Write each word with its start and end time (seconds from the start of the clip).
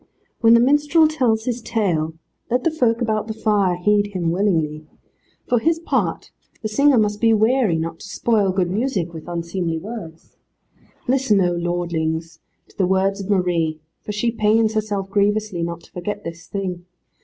When 0.39 0.55
the 0.55 0.59
minstrel 0.59 1.07
tells 1.07 1.45
his 1.45 1.61
tale, 1.61 2.15
let 2.49 2.63
the 2.63 2.71
folk 2.71 3.01
about 3.03 3.27
the 3.27 3.35
fire 3.35 3.75
heed 3.77 4.07
him 4.15 4.31
willingly. 4.31 4.87
For 5.47 5.59
his 5.59 5.77
part 5.77 6.31
the 6.63 6.67
singer 6.67 6.97
must 6.97 7.21
be 7.21 7.33
wary 7.35 7.77
not 7.77 7.99
to 7.99 8.07
spoil 8.07 8.51
good 8.51 8.71
music 8.71 9.13
with 9.13 9.27
unseemly 9.27 9.77
words. 9.77 10.37
Listen, 11.07 11.39
oh 11.41 11.53
lordlings, 11.53 12.39
to 12.69 12.75
the 12.75 12.87
words 12.87 13.21
of 13.21 13.29
Marie, 13.29 13.79
for 14.01 14.11
she 14.11 14.31
pains 14.31 14.73
herself 14.73 15.07
grievously 15.11 15.61
not 15.61 15.81
to 15.81 15.91
forget 15.91 16.23
this 16.23 16.47
thing. 16.47 16.87